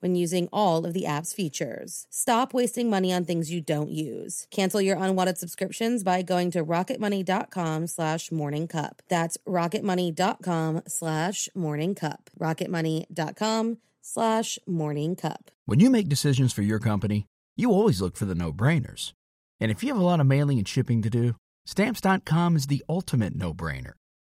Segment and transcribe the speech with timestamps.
[0.00, 2.06] when using all of the app's features.
[2.10, 4.46] Stop wasting money on things you don't use.
[4.50, 9.02] Cancel your unwanted subscriptions by going to rocketmoney.com slash morning cup.
[9.08, 12.30] That's rocketmoney.com slash morning cup.
[12.40, 15.50] rocketmoney.com slash morning cup.
[15.64, 17.26] When you make decisions for your company,
[17.56, 19.12] you always look for the no-brainers.
[19.60, 22.84] And if you have a lot of mailing and shipping to do, stamps.com is the
[22.88, 23.92] ultimate no-brainer.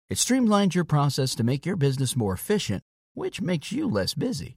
[0.09, 2.83] It streamlines your process to make your business more efficient,
[3.13, 4.57] which makes you less busy.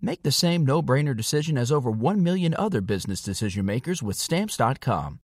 [0.00, 5.20] Make the same no-brainer decision as over 1 million other business decision makers with stamps.com.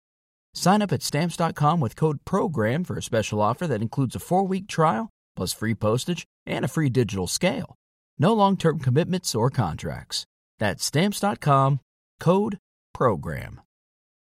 [0.55, 4.69] Sign up at stamps.com with code program for a special offer that includes a 4-week
[4.69, 7.75] trial plus free postage and a free digital scale.
[8.19, 10.25] No long-term commitments or contracts.
[10.59, 11.81] That's stamps.com
[12.21, 12.59] code
[12.93, 13.61] program.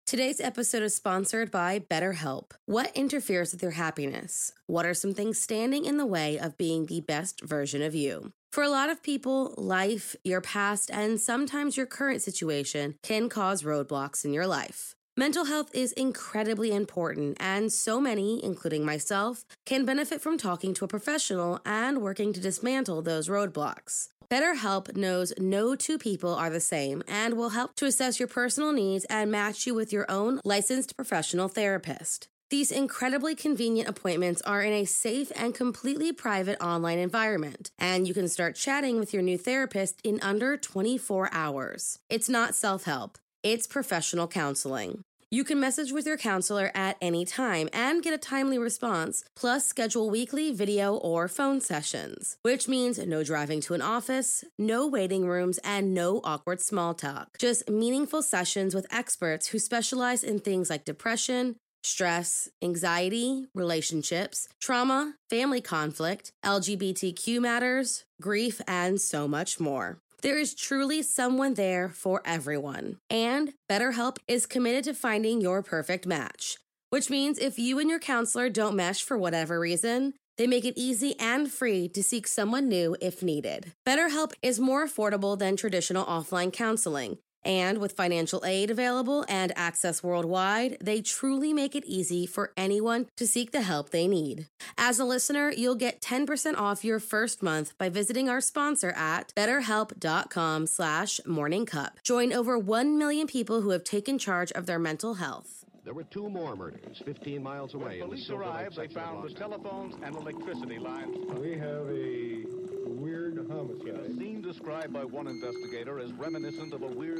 [0.05, 2.51] Today's episode is sponsored by BetterHelp.
[2.67, 4.51] What interferes with your happiness?
[4.67, 8.31] What are some things standing in the way of being the best version of you?
[8.55, 13.63] For a lot of people, life, your past, and sometimes your current situation can cause
[13.63, 14.95] roadblocks in your life.
[15.17, 20.85] Mental health is incredibly important, and so many, including myself, can benefit from talking to
[20.85, 24.07] a professional and working to dismantle those roadblocks.
[24.31, 28.71] BetterHelp knows no two people are the same and will help to assess your personal
[28.71, 32.29] needs and match you with your own licensed professional therapist.
[32.51, 38.13] These incredibly convenient appointments are in a safe and completely private online environment, and you
[38.13, 41.97] can start chatting with your new therapist in under 24 hours.
[42.07, 45.01] It's not self help, it's professional counseling.
[45.31, 49.65] You can message with your counselor at any time and get a timely response, plus
[49.65, 55.27] schedule weekly video or phone sessions, which means no driving to an office, no waiting
[55.27, 57.39] rooms, and no awkward small talk.
[57.39, 61.55] Just meaningful sessions with experts who specialize in things like depression,
[61.85, 69.99] stress, anxiety, relationships, trauma, family conflict, LGBTQ matters, grief, and so much more.
[70.21, 72.97] There is truly someone there for everyone.
[73.09, 76.57] And BetterHelp is committed to finding your perfect match,
[76.89, 80.73] which means if you and your counselor don't mesh for whatever reason, they make it
[80.75, 83.73] easy and free to seek someone new if needed.
[83.87, 90.03] BetterHelp is more affordable than traditional offline counseling and with financial aid available and access
[90.03, 94.47] worldwide, they truly make it easy for anyone to seek the help they need.
[94.77, 99.33] As a listener, you'll get 10% off your first month by visiting our sponsor at
[99.35, 101.91] betterhelp.com slash morningcup.
[102.03, 105.64] Join over 1 million people who have taken charge of their mental health.
[105.85, 107.99] There were two more murders 15 miles away.
[107.99, 111.15] When police arrived, they found the telephones and electricity lines.
[111.39, 112.43] We have a
[112.87, 113.99] weird homicide.
[113.99, 117.19] A scene described by one investigator as reminiscent of a weird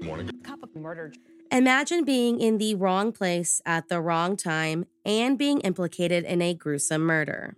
[0.00, 0.30] Morning.
[0.42, 1.12] Cup of murder.
[1.52, 6.54] Imagine being in the wrong place at the wrong time and being implicated in a
[6.54, 7.56] gruesome murder.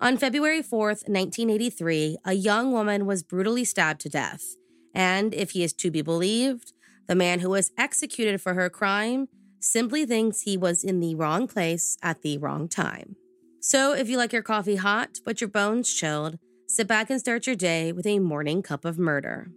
[0.00, 4.56] On February 4th, 1983, a young woman was brutally stabbed to death.
[4.94, 6.72] And if he is to be believed,
[7.08, 9.28] the man who was executed for her crime
[9.60, 13.16] simply thinks he was in the wrong place at the wrong time.
[13.60, 16.38] So, if you like your coffee hot but your bones chilled,
[16.68, 19.50] sit back and start your day with a morning cup of murder.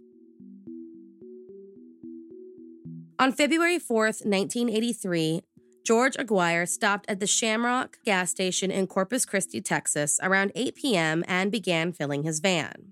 [3.20, 5.42] On February 4th, 1983,
[5.86, 11.24] George Aguirre stopped at the Shamrock gas station in Corpus Christi, Texas, around 8 p.m.
[11.28, 12.92] and began filling his van.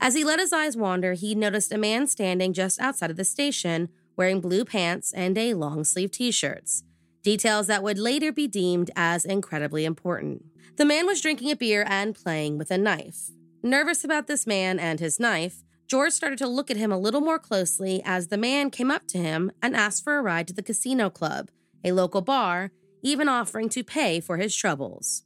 [0.00, 3.24] As he let his eyes wander, he noticed a man standing just outside of the
[3.24, 6.84] station wearing blue pants and a long sleeve t shirts,
[7.22, 10.44] details that would later be deemed as incredibly important.
[10.76, 13.30] The man was drinking a beer and playing with a knife.
[13.62, 17.20] Nervous about this man and his knife, George started to look at him a little
[17.20, 20.54] more closely as the man came up to him and asked for a ride to
[20.54, 21.50] the casino club
[21.84, 22.70] a local bar,
[23.02, 25.22] even offering to pay for his troubles.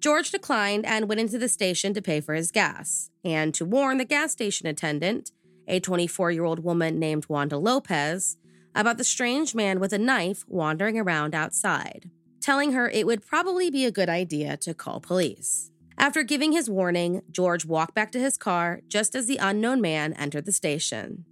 [0.00, 3.98] George declined and went into the station to pay for his gas, and to warn
[3.98, 5.30] the gas station attendant,
[5.68, 8.38] a 24 year old woman named Wanda Lopez,
[8.74, 12.10] about the strange man with a knife wandering around outside,
[12.40, 15.70] telling her it would probably be a good idea to call police.
[15.98, 20.14] After giving his warning, George walked back to his car just as the unknown man
[20.14, 21.26] entered the station.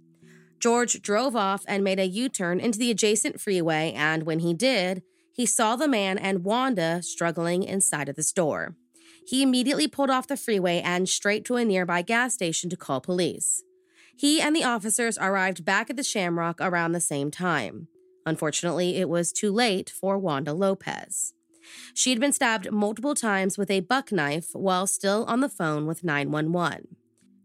[0.59, 4.53] George drove off and made a U turn into the adjacent freeway, and when he
[4.53, 5.01] did,
[5.39, 8.75] he saw the man and Wanda struggling inside of the store.
[9.25, 12.99] He immediately pulled off the freeway and straight to a nearby gas station to call
[12.99, 13.63] police.
[14.17, 17.87] He and the officers arrived back at the Shamrock around the same time.
[18.25, 21.33] Unfortunately, it was too late for Wanda Lopez.
[21.93, 25.87] She had been stabbed multiple times with a buck knife while still on the phone
[25.87, 26.97] with 911.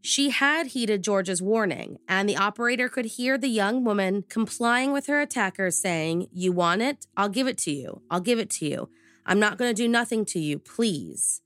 [0.07, 5.07] She had heeded George's warning, and the operator could hear the young woman complying with
[5.07, 7.07] her attacker saying, You want it?
[7.17, 8.03] I'll give it to you.
[8.11, 8.91] I'll give it to you.
[9.25, 11.41] I'm not going to do nothing to you, please.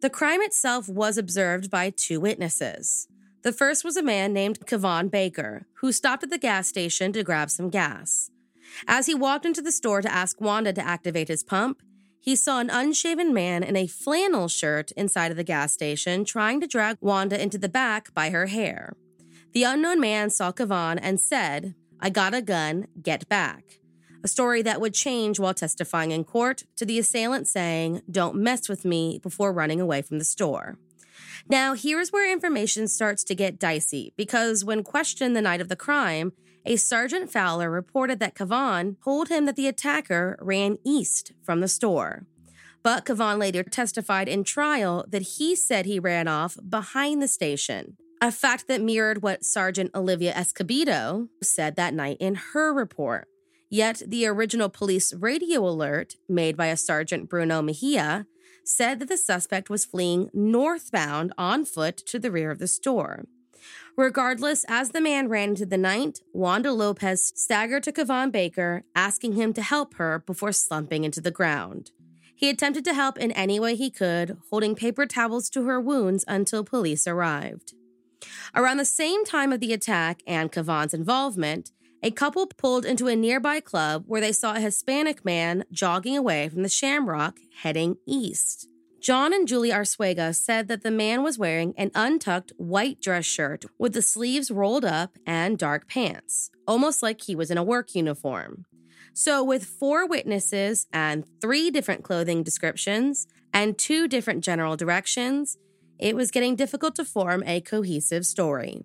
[0.00, 3.08] The crime itself was observed by two witnesses.
[3.42, 7.24] The first was a man named Kevan Baker, who stopped at the gas station to
[7.24, 8.30] grab some gas.
[8.86, 11.82] As he walked into the store to ask Wanda to activate his pump,
[12.22, 16.60] he saw an unshaven man in a flannel shirt inside of the gas station trying
[16.60, 18.94] to drag Wanda into the back by her hair.
[19.52, 23.80] The unknown man saw Kevan and said, I got a gun, get back.
[24.22, 28.68] A story that would change while testifying in court to the assailant saying, Don't mess
[28.68, 30.78] with me before running away from the store.
[31.48, 35.74] Now, here's where information starts to get dicey because when questioned the night of the
[35.74, 36.32] crime,
[36.64, 41.68] a Sergeant Fowler reported that Kevan told him that the attacker ran east from the
[41.68, 42.26] store.
[42.82, 47.96] But Kevan later testified in trial that he said he ran off behind the station,
[48.20, 53.28] a fact that mirrored what Sergeant Olivia Escobedo said that night in her report.
[53.70, 58.26] Yet the original police radio alert, made by a Sergeant Bruno Mejia,
[58.64, 63.24] said that the suspect was fleeing northbound on foot to the rear of the store.
[63.96, 69.34] Regardless, as the man ran into the night, Wanda Lopez staggered to Kevan Baker, asking
[69.34, 71.90] him to help her before slumping into the ground.
[72.34, 76.24] He attempted to help in any way he could, holding paper towels to her wounds
[76.26, 77.74] until police arrived.
[78.54, 81.70] Around the same time of the attack and Kevan's involvement,
[82.02, 86.48] a couple pulled into a nearby club where they saw a Hispanic man jogging away
[86.48, 88.68] from the Shamrock heading east.
[89.02, 93.64] John and Julie Arsuaga said that the man was wearing an untucked white dress shirt
[93.76, 97.96] with the sleeves rolled up and dark pants, almost like he was in a work
[97.96, 98.64] uniform.
[99.12, 105.58] So, with four witnesses and three different clothing descriptions and two different general directions,
[105.98, 108.84] it was getting difficult to form a cohesive story.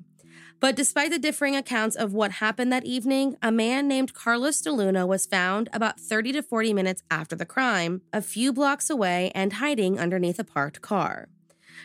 [0.59, 5.07] But despite the differing accounts of what happened that evening, a man named Carlos DeLuna
[5.07, 9.53] was found about 30 to 40 minutes after the crime, a few blocks away and
[9.53, 11.29] hiding underneath a parked car.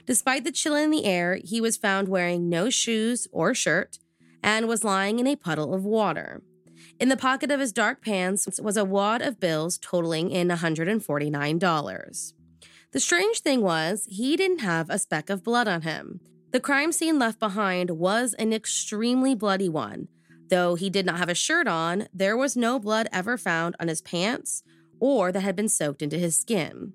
[0.07, 3.99] Despite the chill in the air, he was found wearing no shoes or shirt
[4.43, 6.43] and was lying in a puddle of water.
[6.99, 12.33] In the pocket of his dark pants was a wad of bills totaling in $149.
[12.93, 16.21] The strange thing was, he didn't have a speck of blood on him.
[16.53, 20.09] The crime scene left behind was an extremely bloody one.
[20.51, 23.89] Though he did not have a shirt on, there was no blood ever found on
[23.89, 24.63] his pants
[25.01, 26.93] or that had been soaked into his skin.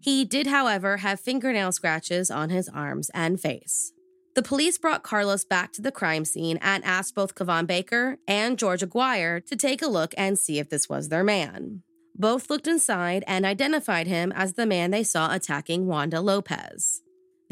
[0.00, 3.92] He did, however, have fingernail scratches on his arms and face.
[4.36, 8.56] The police brought Carlos back to the crime scene and asked both Kevan Baker and
[8.56, 11.82] George Aguirre to take a look and see if this was their man.
[12.14, 17.02] Both looked inside and identified him as the man they saw attacking Wanda Lopez.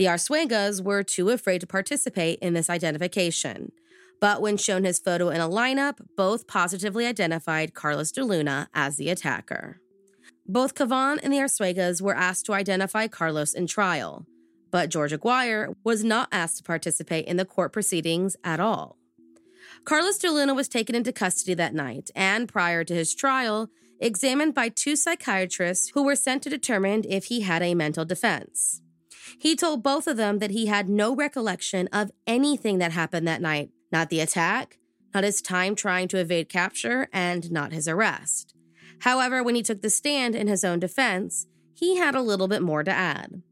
[0.00, 3.70] The Arsuagas were too afraid to participate in this identification.
[4.18, 9.10] But when shown his photo in a lineup, both positively identified Carlos DeLuna as the
[9.10, 9.78] attacker.
[10.46, 14.24] Both Kevan and the Arsuagas were asked to identify Carlos in trial,
[14.70, 18.96] but George Aguirre was not asked to participate in the court proceedings at all.
[19.84, 23.68] Carlos DeLuna was taken into custody that night and, prior to his trial,
[24.00, 28.80] examined by two psychiatrists who were sent to determine if he had a mental defense.
[29.38, 33.42] He told both of them that he had no recollection of anything that happened that
[33.42, 34.78] night not the attack,
[35.14, 38.54] not his time trying to evade capture, and not his arrest.
[39.00, 42.62] However, when he took the stand in his own defense, he had a little bit
[42.62, 43.42] more to add.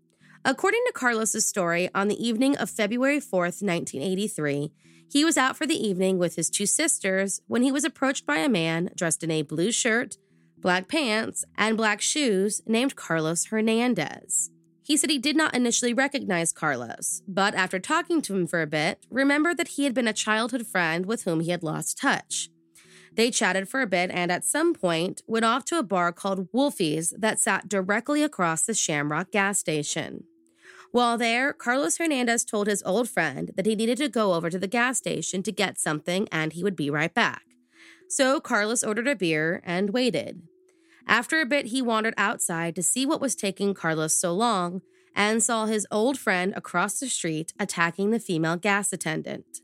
[0.44, 4.70] According to Carlos's story, on the evening of February 4th, 1983,
[5.11, 8.37] he was out for the evening with his two sisters when he was approached by
[8.37, 10.18] a man dressed in a blue shirt,
[10.58, 14.50] black pants, and black shoes named Carlos Hernandez.
[14.88, 18.66] He said he did not initially recognize Carlos, but after talking to him for a
[18.66, 22.49] bit, remembered that he had been a childhood friend with whom he had lost touch.
[23.12, 26.49] They chatted for a bit and at some point went off to a bar called
[26.54, 30.25] Wolfie's that sat directly across the Shamrock gas station.
[30.90, 34.59] While there, Carlos Hernandez told his old friend that he needed to go over to
[34.59, 37.42] the gas station to get something and he would be right back.
[38.09, 40.40] So Carlos ordered a beer and waited.
[41.08, 44.82] After a bit, he wandered outside to see what was taking Carlos so long
[45.16, 49.62] and saw his old friend across the street attacking the female gas attendant.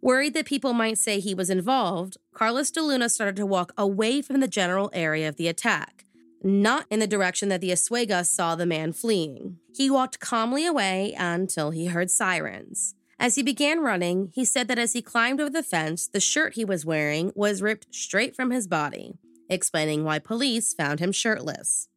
[0.00, 4.38] Worried that people might say he was involved, Carlos DeLuna started to walk away from
[4.38, 6.04] the general area of the attack,
[6.44, 9.58] not in the direction that the Arsuagas saw the man fleeing.
[9.76, 12.94] He walked calmly away until he heard sirens.
[13.18, 16.54] As he began running, he said that as he climbed over the fence, the shirt
[16.54, 21.88] he was wearing was ripped straight from his body explaining why police found him shirtless.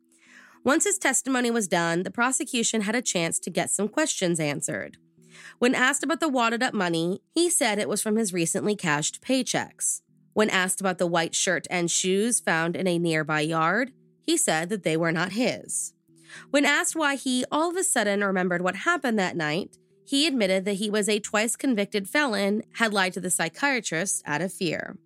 [0.64, 4.98] Once his testimony was done, the prosecution had a chance to get some questions answered.
[5.60, 9.22] When asked about the wadded up money, he said it was from his recently cashed
[9.22, 10.02] paychecks.
[10.34, 14.70] When asked about the white shirt and shoes found in a nearby yard, he said
[14.70, 15.94] that they were not his.
[16.52, 20.66] When asked why he all of a sudden remembered what happened that night, he admitted
[20.66, 24.98] that he was a twice convicted felon, had lied to the psychiatrist out of fear.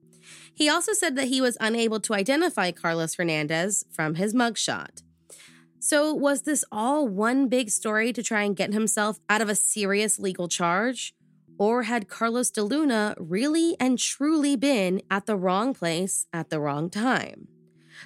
[0.54, 5.02] He also said that he was unable to identify Carlos Hernandez from his mugshot.
[5.80, 9.56] So, was this all one big story to try and get himself out of a
[9.56, 11.16] serious legal charge?
[11.58, 16.90] Or had Carlos DeLuna really and truly been at the wrong place at the wrong
[16.90, 17.48] time?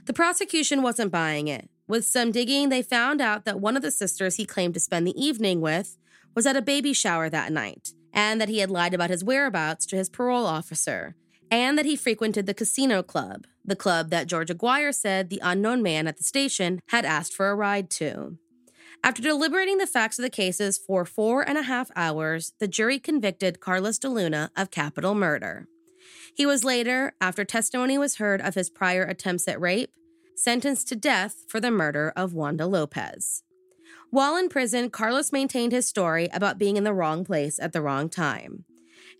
[0.05, 1.69] The prosecution wasn't buying it.
[1.87, 5.05] With some digging, they found out that one of the sisters he claimed to spend
[5.05, 5.97] the evening with
[6.33, 9.85] was at a baby shower that night, and that he had lied about his whereabouts
[9.87, 11.15] to his parole officer
[11.51, 15.81] and that he frequented the casino club, the club that George Aguirre said the unknown
[15.81, 18.37] man at the station had asked for a ride to.
[19.03, 22.97] After deliberating the facts of the cases for four and a half hours, the jury
[22.97, 25.67] convicted Carlos DeLuna of capital murder.
[26.35, 29.91] He was later, after testimony was heard of his prior attempts at rape,
[30.35, 33.43] sentenced to death for the murder of Wanda Lopez.
[34.09, 37.81] While in prison, Carlos maintained his story about being in the wrong place at the
[37.81, 38.65] wrong time.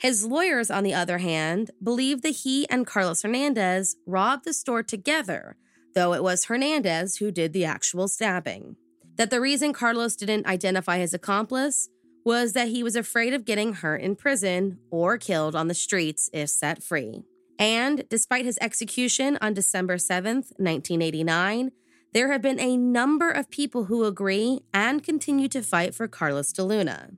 [0.02, 4.84] His lawyers, on the other hand, believe that he and Carlos Hernandez robbed the store
[4.84, 5.58] together,
[5.94, 8.76] though it was Hernandez who did the actual stabbing.
[9.16, 11.90] That the reason Carlos didn't identify his accomplice
[12.26, 16.30] was that he was afraid of getting hurt in prison or killed on the streets
[16.34, 17.24] if set free.
[17.58, 21.72] And despite his execution on December 7th, 1989,
[22.14, 26.52] there have been a number of people who agree and continue to fight for Carlos
[26.52, 27.16] DeLuna.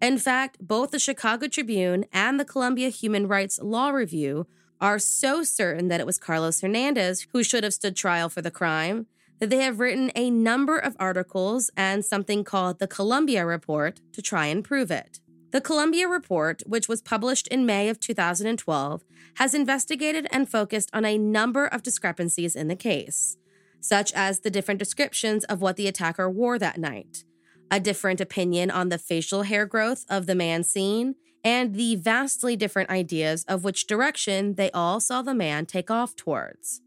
[0.00, 4.46] In fact, both the Chicago Tribune and the Columbia Human Rights Law Review
[4.80, 8.50] are so certain that it was Carlos Hernandez who should have stood trial for the
[8.50, 9.06] crime
[9.40, 14.22] that they have written a number of articles and something called the Columbia Report to
[14.22, 15.18] try and prove it.
[15.50, 19.02] The Columbia Report, which was published in May of 2012,
[19.36, 23.36] has investigated and focused on a number of discrepancies in the case,
[23.80, 27.24] such as the different descriptions of what the attacker wore that night,
[27.70, 32.56] a different opinion on the facial hair growth of the man seen, and the vastly
[32.56, 36.82] different ideas of which direction they all saw the man take off towards.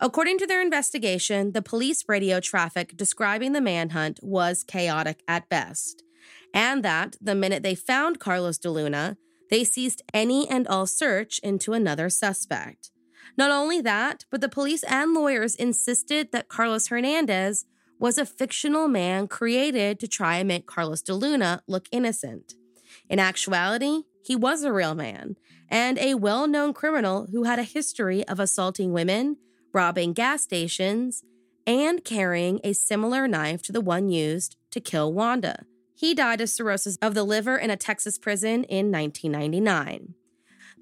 [0.00, 6.02] According to their investigation, the police radio traffic describing the manhunt was chaotic at best,
[6.52, 9.16] and that the minute they found Carlos DeLuna,
[9.50, 12.90] they ceased any and all search into another suspect.
[13.36, 17.64] Not only that, but the police and lawyers insisted that Carlos Hernandez
[18.00, 22.54] was a fictional man created to try and make Carlos DeLuna look innocent.
[23.08, 25.36] In actuality, he was a real man
[25.68, 29.36] and a well known criminal who had a history of assaulting women,
[29.72, 31.22] robbing gas stations,
[31.66, 35.66] and carrying a similar knife to the one used to kill Wanda.
[35.94, 40.14] He died of cirrhosis of the liver in a Texas prison in 1999.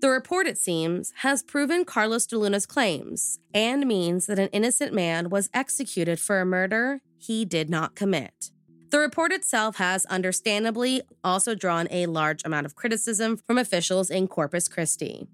[0.01, 5.29] The report, it seems, has proven Carlos DeLuna's claims and means that an innocent man
[5.29, 8.51] was executed for a murder he did not commit.
[8.91, 14.29] The report itself has understandably also drawn a large amount of criticism from officials in
[14.29, 15.27] Corpus Christi.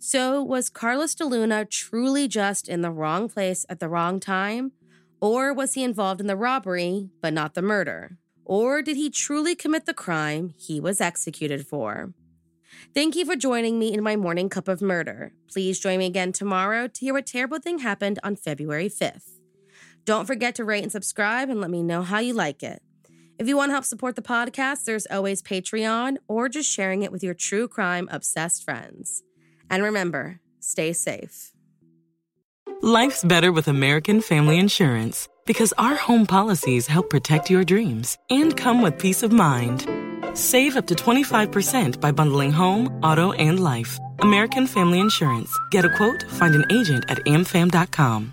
[0.00, 4.72] So, was Carlos DeLuna truly just in the wrong place at the wrong time?
[5.20, 8.18] Or was he involved in the robbery, but not the murder?
[8.44, 12.12] Or did he truly commit the crime he was executed for?
[12.92, 15.32] Thank you for joining me in my morning cup of murder.
[15.50, 19.33] Please join me again tomorrow to hear what terrible thing happened on February 5th.
[20.04, 22.82] Don't forget to rate and subscribe and let me know how you like it.
[23.38, 27.10] If you want to help support the podcast, there's always Patreon or just sharing it
[27.10, 29.22] with your true crime obsessed friends.
[29.70, 31.52] And remember, stay safe.
[32.82, 38.56] Life's better with American Family Insurance because our home policies help protect your dreams and
[38.56, 39.88] come with peace of mind.
[40.34, 43.98] Save up to 25% by bundling home, auto, and life.
[44.20, 45.50] American Family Insurance.
[45.70, 48.32] Get a quote, find an agent at amfam.com.